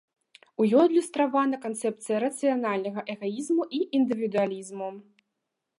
У 0.63 0.65
ёй 0.77 0.83
адлюстравана 0.89 1.59
канцэпцыя 1.65 2.17
рацыянальнага 2.25 3.01
эгаізму 3.17 3.63
і 3.81 3.83
індывідуалізму. 4.01 4.89